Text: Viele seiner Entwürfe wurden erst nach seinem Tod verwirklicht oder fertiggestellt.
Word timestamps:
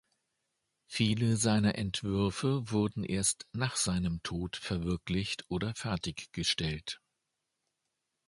Viele 0.87 1.37
seiner 1.37 1.75
Entwürfe 1.77 2.71
wurden 2.71 3.03
erst 3.03 3.45
nach 3.53 3.75
seinem 3.75 4.23
Tod 4.23 4.55
verwirklicht 4.57 5.45
oder 5.47 5.75
fertiggestellt. 5.75 6.99